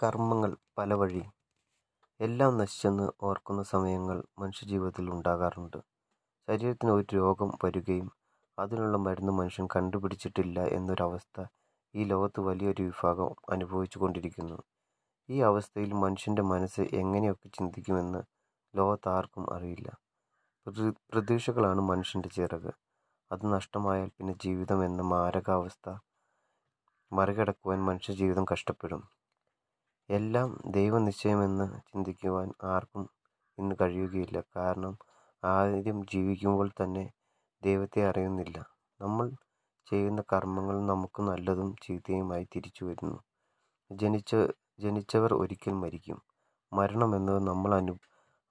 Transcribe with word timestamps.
കർമ്മങ്ങൾ 0.00 0.56
പല 0.78 0.94
വഴി 0.94 1.22
എല്ലാം 2.20 2.58
നശിച്ചെന്ന് 2.58 3.06
ഓർക്കുന്ന 3.22 3.62
സമയങ്ങൾ 3.62 4.24
മനുഷ്യജീവിതത്തിൽ 4.38 5.10
ഉണ്ടാകാറുണ്ട്. 5.10 5.78
ശരീരത്തിന് 6.48 6.90
ഒരു 6.90 7.06
രോഗം 7.14 7.58
വരികയും 7.64 8.10
അതിനുള്ള 8.58 8.96
മരുന്ന് 8.96 9.32
മനുഷ്യൻ 9.32 9.68
കണ്ടുപിടിച്ചിട്ടില്ല 9.76 10.60
എന്നൊരവസ്ഥ 10.60 11.44
ഈ 11.94 12.04
ലോകത്ത് 12.04 12.40
വലിയൊരു 12.40 12.82
വിഭാഗം 12.82 13.34
അനുഭവിച്ചു 13.48 13.98
കൊണ്ടിരിക്കുന്നു 13.98 14.58
ഈ 15.28 15.40
അവസ്ഥയിൽ 15.40 15.92
മനുഷ്യന്റെ 15.92 16.42
മനസ്സ് 16.42 16.80
എങ്ങനെയൊക്കെ 16.80 17.48
ചിന്തിക്കുമെന്ന് 17.48 18.22
ലോകത്താർക്കും 18.74 19.54
അറിയില്ല. 19.54 19.88
പ്രതി 20.66 20.90
പ്രതീക്ഷകളാണ് 21.12 21.80
മനുഷ്യന്റെ 21.80 22.28
ചിറക്. 22.28 22.72
അത് 23.30 23.52
നഷ്ടമായാൽ 23.52 24.08
പിന്നെ 24.08 24.34
ജീവിതം 24.34 24.84
എന്ന 24.84 25.02
മാരകാവസ്ഥ 25.02 25.86
മറികടക്കുവാൻ 27.12 27.84
മനുഷ്യജീവിതം 27.84 28.44
കഷ്ടപ്പെടും. 28.52 29.02
എല്ലാം 30.10 30.58
ദൈവനിശ്ചയമെന്ന് 30.66 31.80
ചിന്തിക്കുവാൻ 31.80 32.52
ആർക്കും 32.64 33.08
ഇന്ന് 33.58 33.74
കഴിയുകയില്ല. 33.80 34.42
കാരണം 34.56 34.98
ആദ്യം 35.44 36.06
ജീവിക്കുമ്പോൾ 36.06 36.70
തന്നെ 36.82 37.12
ദൈവത്തെ 37.62 38.08
അറിയുന്നില്ല. 38.08 38.64
നമ്മൾ 39.00 39.30
ചെയ്യുന്ന 39.90 40.22
കർമ്മങ്ങൾ 40.32 40.86
നമുക്ക് 40.86 41.22
നല്ലതും 41.22 41.76
ചീത്തയുമായി 41.82 42.48
തിരിച്ചു 42.56 42.84
വരുന്നു. 42.84 43.18
ജനിച്ച 43.92 44.36
ജനിച്ചവർ 44.80 45.34
ഒരിക്കൽ 45.34 45.72
മരിക്കും. 45.72 46.22
മരണം 46.72 47.16
എന്നത് 47.16 47.46
നമ്മൾ 47.48 47.74
അനു 47.74 47.94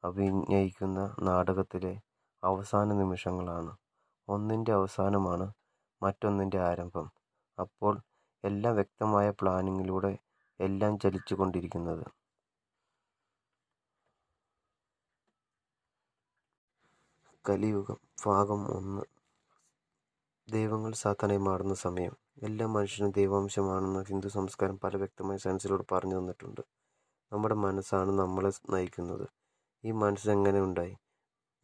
അഭിനയിക്കുന്ന 0.03 1.15
നാടകത്തിലെ 1.21 1.99
അവസാന 2.43 2.93
നിമിഷങ്ങളാണ്. 2.93 3.77
ഒന്നിന്റെ 4.27 4.73
അവസാനമാണ് 4.73 5.51
മറ്റൊന്നിന്റെ 6.03 6.59
ആരംഭം. 6.59 7.11
അപ്പോൾ 7.59 8.01
എല്ലാ 8.43 8.71
വ്യക്തമായ 8.71 9.29
പ്ലാനിങ്ങിലൂടെ 9.29 10.17
എല്ലാം 10.59 10.93
ചലിച്ചു 10.99 11.33
കൊണ്ടിരിക്കുന്നത് 11.35 12.05
കലിയുഗം 17.45 17.97
ഭാഗം 18.25 18.61
ഒന്ന്. 18.77 19.03
ദൈവങ്ങൾ 20.47 20.91
സാത്താനെ 20.93 21.37
മാറുന്ന 21.37 21.75
സമയം. 21.75 22.13
എല്ലാ 22.43 22.65
മനുഷ്യനും 22.67 23.11
ദൈവാംശമാണെന്ന് 23.11 24.01
ഹിന്ദു 24.03 24.27
സംസ്കാരം 24.27 24.77
പല 24.83 24.97
വ്യക്തമായ 24.97 25.37
സയൻസിലൂടെ 25.37 25.85
പറഞ്ഞു 25.91 26.17
തന്നിട്ടുണ്ട്. 26.19 26.61
നമ്മുടെ 27.31 27.55
മനസ്സാണ് 27.55 28.11
നമ്മളെ 28.19 28.51
നയിക്കുന്നത്. 28.71 29.25
ഈ 29.83 29.91
മനസ്സ് 30.03 30.29
എങ്ങനെ 30.29 30.61
ഉണ്ടായി? 30.61 30.95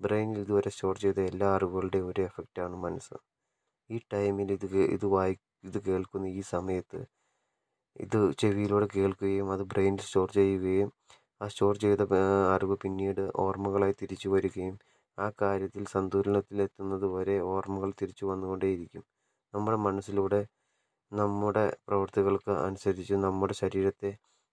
ബ്രെയിനിൽ 0.02 0.40
ഇതുവരെ 0.40 0.70
സ്റ്റോർ 0.70 0.96
ചെയ്ത 1.00 1.20
എല്ലാ 1.32 1.50
അറിവുകളുടെയും 1.56 2.08
ഒരു 2.08 2.22
എഫക്റ്റാണ് 2.22 2.76
മനസ്സ്. 2.78 3.18
ഈ 3.90 3.98
ടൈമിൽ 4.14 4.52
ഇത് 4.58 4.66
ഇത് 4.98 5.06
വായി 5.06 5.36
ഇത് 5.64 5.80
കേൾക്കുന്ന 5.88 6.28
ഈ 6.40 6.42
സമയത്ത് 6.56 7.00
ഇത് 7.96 8.20
ചെവിയിലൂടെ 8.40 8.88
കേൾക്കുകയും 8.88 9.48
അത് 9.52 9.64
ബ്രെയിനിൽ 9.64 10.02
സ്റ്റോർ 10.02 10.28
ചെയ്യുകയും 10.32 10.90
ആ 11.42 11.48
സ്റ്റോർ 11.48 11.74
ചെയ്ത 11.78 12.02
അറിവ് 12.56 12.76
പിന്നീട് 12.76 13.24
ഓർമ്മകളായി 13.36 13.96
തിരിച്ചു 14.02 14.30
വരികയും 14.30 14.76
ആ 15.18 15.28
കാര്യത്തിൽ 15.42 15.84
സന്തുലനത്തിലെത്തുന്നത് 15.86 17.06
വരെ 17.08 17.36
ഓർമ്മകൾ 17.54 17.92
തിരിച്ചു 18.02 18.26
വന്നുകൊണ്ടേയിരിക്കും. 18.26 19.04
നമ്മുടെ 19.54 19.78
മനസ്സിലൂടെ 19.78 20.42
നമ്മുടെ 21.12 21.66
പ്രവൃത്തികൾക്ക് 21.88 22.52
അനുസരിച്ച് 22.68 23.14
നമ്മുടെ 23.14 23.54
ശരീരത്തെ 23.54 24.12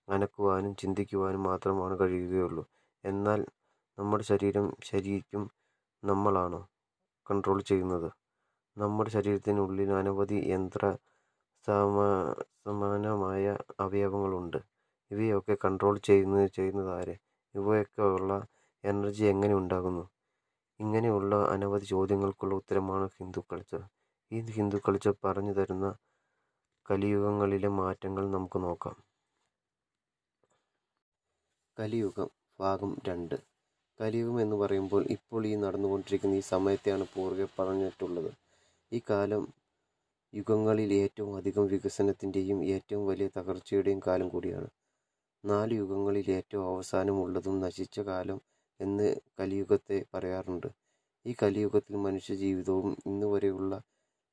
അനക്കുവാനും 0.08 0.74
ചിന്തിക്കുവാനും 0.74 1.42
മാത്രമാണ് 1.42 2.00
കഴിയുകയുള്ളൂ. 2.00 2.64
എന്നാൽ 3.04 3.40
നമ്മുടെ 3.98 4.24
ശരീരം 4.24 4.66
ശരിക്കും 4.84 5.44
നമ്മളാണോ? 6.02 6.60
കൺട്രോൾ 7.26 7.58
ചെയ്യുന്നത്. 7.62 8.08
നമ്മുടെ 8.76 9.10
ശരീരത്തിനുള്ളിൽ 9.10 9.90
അനവധി 9.92 10.38
യന്ത്ര 10.52 10.84
സമാനമായ 11.66 13.44
അവയവങ്ങളുണ്ട്. 13.80 14.60
ഇവയൊക്കെ 15.10 15.54
കൺട്രോൾ 15.64 15.98
ചെയ്യുന്ന 15.98 16.46
ചെയ്യുന്നതാര് 16.46 17.10
ആര്? 17.10 17.14
ഇവയൊക്കെ 17.54 18.02
ഉള്ള 18.16 18.32
എനർജി 18.84 19.24
എങ്ങനെ 19.24 19.54
ഉണ്ടാകുന്നു? 19.54 20.04
ഇങ്ങനെയുള്ള 20.80 21.34
അനവധി 21.50 21.84
ചോദ്യങ്ങൾക്കുള്ള 21.84 22.54
ഉത്തരമാണ് 22.54 23.06
ഹിന്ദു 23.18 23.42
കൾച്ചർ 23.52 23.82
ഈ 24.32 24.40
ഹിന്ദു 24.40 24.78
കൾച്ചർ 24.88 25.14
പറഞ്ഞു 25.24 25.52
തരുന്ന 25.52 25.86
കലിയുഗങ്ങളിലെ 26.90 27.68
മാറ്റങ്ങൾ 27.80 28.24
നമുക്ക് 28.30 28.58
നോക്കാം. 28.62 28.96
കലിയുഗം 31.76 32.28
ഭാഗം 32.60 32.96
രണ്ട്. 33.08 33.36
കലിയുഗം 34.00 34.36
എന്ന് 34.40 34.56
പറയുമ്പോൾ 34.56 35.02
ഇപ്പോൾ 35.10 35.42
ഈ 35.46 35.54
നടന്നുകൊണ്ടിരിക്കുന്ന 35.56 36.34
ഈ 36.34 36.44
സമയത്തെയാണ് 36.54 37.04
പൂർവ 37.14 37.46
പറഞ്ഞിട്ടുള്ളത്. 37.58 38.30
ഈ 38.92 39.00
കാലം 39.10 39.42
യുഗങ്ങളിൽ 40.32 40.92
ഏറ്റവും 40.92 41.36
അധികം 41.36 41.66
വികസനത്തിന്റെയും 41.66 42.64
ഏറ്റവും 42.64 43.06
വലിയ 43.06 43.28
തകർച്ചയുടെയും 43.36 44.00
കാലം 44.06 44.28
കൂടിയാണ്. 44.28 44.68
നാല് 45.44 45.74
യുഗങ്ങളിൽ 45.74 46.30
ഏറ്റവും 46.30 46.66
അവസാനമുള്ളതും 46.74 47.60
നശിച്ച 47.60 48.00
കാലം 48.00 48.38
എന്ന് 48.80 49.08
കലിയുഗത്തെ 49.40 50.04
പറയാറുണ്ട്. 50.14 50.68
ഈ 51.26 51.34
കലിയുഗത്തിൽ 51.42 51.96
മനുഷ്യജീവിതവും 51.96 52.96
ഇന്ന് 53.06 53.26
വരെയുള്ള 53.26 53.72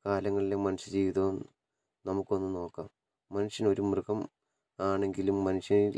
കാലങ്ങളിലെ 0.06 0.56
മനുഷ്യജീവിതവും 0.58 1.38
നമുക്കൊന്ന് 2.06 2.56
നോക്കാം. 2.56 2.88
മനുഷ്യൻ 3.32 3.68
ഒരു 3.68 3.82
മൃഗം 3.82 4.22
ആണെങ്കിലും 4.80 5.44
മനുഷ്യനിൽ 5.44 5.98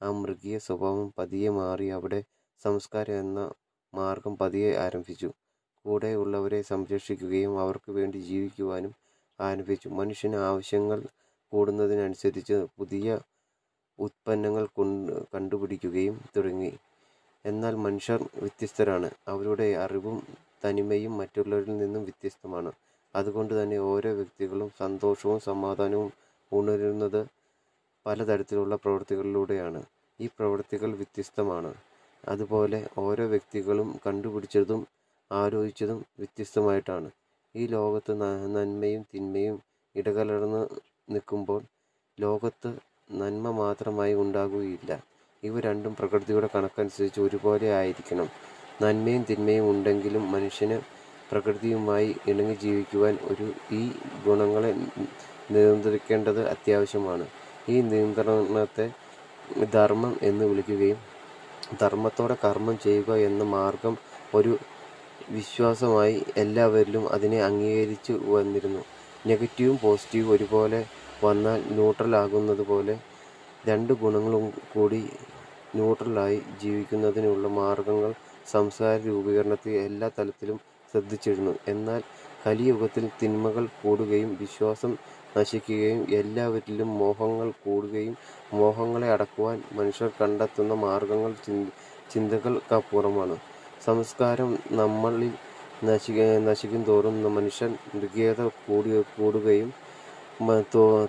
ആ 0.00 0.10
മൃഗീയ 0.12 0.58
സ്വഭാവം 0.58 1.12
പതിയെ 1.18 1.50
മാറി 1.50 1.86
അവിടെ 1.88 2.20
സംസ്കാരം 2.64 3.20
എന്ന 3.20 3.40
മാർഗം 3.94 4.38
പതിയെ 4.38 4.76
ആരംഭിച്ചു. 4.76 5.30
കൂടെയുള്ളവരെ 5.84 6.62
സംരക്ഷിക്കുകയും 6.62 7.60
അവർക്ക് 7.60 7.92
വേണ്ടി 7.92 8.18
ജീവിക്കുവാനും 8.20 8.92
ആരംഭിച്ചു 9.40 9.88
മനുഷ്യന് 9.88 10.36
ആവശ്യങ്ങൾ 10.36 11.00
കൂടുന്നതിനനുസരിച്ച് 11.52 12.66
പുതിയ 12.78 13.06
ഉത്പന്നങ്ങൾ 13.98 14.66
കൊണ്ട് 14.76 15.12
കണ്ടുപിടിക്കുകയും 15.34 16.20
തുടങ്ങി. 16.36 16.72
എന്നാൽ 17.44 17.74
മനുഷ്യർ 17.74 18.22
വ്യത്യസ്തരാണ്. 18.36 19.10
അവരുടെ 19.28 19.74
അറിവും 19.74 20.16
തനിമയും 20.64 21.18
മറ്റുള്ളവരിൽ 21.18 21.78
നിന്നും 21.78 22.02
വ്യത്യസ്തമാണ്. 22.04 22.72
അതുകൊണ്ട് 23.14 23.62
തന്നെ 23.62 23.78
ഓരോ 23.78 24.10
വ്യക്തികളും 24.14 24.70
സന്തോഷവും 24.78 25.40
സമാധാനവും 25.40 26.10
ഉണരുന്നത് 26.52 27.20
പലതരത്തിലുള്ള 28.06 28.76
പ്രവൃത്തികളിലൂടെയാണ് 28.76 29.80
ഈ 30.20 30.26
പ്രവൃത്തികൾ 30.38 30.90
വ്യത്യസ്തമാണ്. 30.90 31.72
അതുപോലെ 32.24 32.88
ഓരോ 32.98 33.26
വ്യക്തികളും 33.26 34.00
കണ്ടുപിടിച്ചതും 34.06 34.80
ആലോചിച്ചതും 35.30 36.04
വ്യത്യസ്തമായിട്ടാണ്. 36.18 37.08
ഈ 37.54 37.62
ലോകത്ത് 37.66 38.12
നന്മയും 38.56 39.02
തിന്മയും 39.14 39.56
ഇടകലർന്ന് 39.94 40.62
നിൽക്കുമ്പോൾ 41.08 41.60
ലോകത്ത് 42.18 42.70
നന്മ 43.10 43.50
മാത്രമായി 43.60 44.14
ഉണ്ടാകുകയില്ല. 44.14 44.90
ഇവ 45.42 45.60
രണ്ടും 45.60 45.92
പ്രകൃതിയുടെ 45.98 46.48
കണക്കനുസരിച്ച് 46.54 47.20
ഒരുപോലെ 47.20 47.68
ആയിരിക്കണം. 47.72 48.28
നന്മയും 48.82 49.22
തിന്മയും 49.30 49.66
ഉണ്ടെങ്കിലും 49.70 50.24
മനുഷ്യന് 50.32 50.78
പ്രകൃതിയുമായി 51.30 52.10
ഇണങ്ങി 52.28 52.56
ജീവിക്കുവാൻ 52.56 53.14
ഒരു 53.30 53.46
ഈ 53.72 53.82
ഗുണങ്ങളെ 54.26 54.70
നിയന്ത്രിക്കേണ്ടത് 55.54 56.42
അത്യാവശ്യമാണ്. 56.54 57.26
ഈ 57.68 57.76
നിയന്ത്രണത്തെ 57.90 58.86
ധർമ്മം 59.72 60.12
എന്ന് 60.22 60.44
വിളിക്കുകയും 60.44 60.98
ധർമ്മത്തോടെ 61.80 62.36
കർമ്മം 62.44 62.76
ചെയ്യുക 62.84 63.10
എന്ന 63.28 63.42
മാർഗം 63.56 63.94
ഒരു 64.34 64.52
വിശ്വാസമായി 65.28 66.16
എല്ലാവരിലും 66.36 67.04
അതിനെ 67.08 67.42
അംഗീകരിച്ചു 67.42 68.14
വന്നിരുന്നു. 68.28 68.82
നെഗറ്റീവും 69.26 69.76
പോസിറ്റീവും 69.82 70.30
ഒരുപോലെ 70.30 70.80
വന്നാൽ 71.24 71.60
ന്യൂട്രൽ 71.70 72.16
ആകുന്നത് 72.16 72.62
പോലെ 72.62 72.94
രണ്ട് 73.68 73.92
ഗുണങ്ങളും 73.92 74.44
കൂടി 74.74 75.00
ന്യൂട്രലായി 75.76 76.38
ജീവിക്കുന്നതിനുള്ള 76.62 77.48
മാർഗങ്ങൾ 77.58 78.12
സംസാര 78.52 78.96
രൂപീകരണത്തിൽ 79.06 79.72
എല്ലാ 79.88 80.08
തലത്തിലും 80.18 80.58
ശ്രദ്ധിച്ചിരുന്നു. 80.94 81.54
എന്നാൽ 81.68 82.00
കലിയുഗത്തിൽ 82.46 83.04
തിന്മകൾ 83.22 83.64
കൂടുകയും 83.82 84.30
വിശ്വാസം 84.40 84.92
നശിക്കുകയും 85.36 86.00
എല്ലാവരിലും 86.12 86.90
മോഹങ്ങൾ 86.98 87.50
കൂടുകയും 87.64 88.14
മോഹങ്ങളെ 88.52 89.08
അടക്കുവാൻ 89.12 89.62
മനുഷ്യർ 89.72 90.10
കണ്ടെത്തുന്ന 90.20 90.74
മാർഗങ്ങൾ 90.86 91.32
ചിന്തകൾക്കപ്പുറമാണ്. 92.12 93.36
സംസ്കാരം 93.86 94.58
നമ്മളിൽ 94.70 95.32
നശിക്ക 95.84 96.20
നശിക്കും 96.48 96.82
തോറും 96.82 97.34
മനുഷ്യൻ 97.34 97.72
മൃഗീയത 97.94 98.40
കൂടി 98.66 98.90
കൂടുകയും 99.18 99.70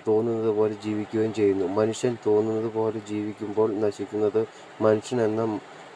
തോന്നുന്നത് 0.06 0.50
പോലെ 0.56 0.74
ജീവിക്കുകയും 0.84 1.32
ചെയ്യുന്നു. 1.34 1.66
മനുഷ്യൻ 1.78 2.16
തോന്നുന്നത് 2.26 2.72
പോലെ 2.72 3.00
ജീവിക്കുമ്പോൾ 3.10 3.68
നശിക്കുന്നത് 3.80 4.40
മനുഷ്യൻ 4.80 5.20
എന്ന 5.22 5.42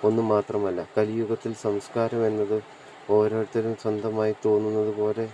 ഒന്നും 0.05 0.29
മാത്രമല്ല. 0.29 0.81
കലിയുഗത്തിൽ 0.99 1.53
സംസ്കാരം 1.55 2.27
എന്നത് 2.27 2.59
ഓരോരുത്തരും 3.11 3.75
സ്വന്തമായി 3.83 4.35
തോന്നുന്നത് 4.45 4.93
പോലെ 4.95 5.25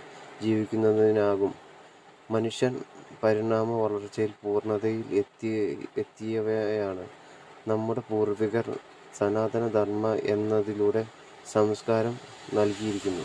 ജീവിക്കുന്നതിനാകും. 0.43 1.53
മനുഷ്യൻ 2.31 2.75
പരിണാമ 3.23 3.71
വളർച്ചയിൽ 3.81 4.33
പൂർണതയിൽ 4.43 5.05
എത്തി 5.12 5.50
എത്തിയവയാണ്. 5.99 7.05
നമ്മുടെ 7.69 8.03
പൂർവികർ 8.11 8.69
സനാതന 9.19 9.69
ധർമ്മ 9.69 10.06
എന്നതിലൂടെ 10.15 11.03
സംസ്കാരം 11.47 12.15
നൽകിയിരിക്കുന്നു. 12.55 13.25